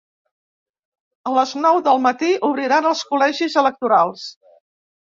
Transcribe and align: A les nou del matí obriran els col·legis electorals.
A 1.33 1.35
les 1.35 1.53
nou 1.67 1.83
del 1.89 2.03
matí 2.07 2.31
obriran 2.51 2.91
els 2.95 3.07
col·legis 3.13 3.63
electorals. 3.67 4.29